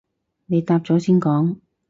[0.47, 1.57] 你答咗先講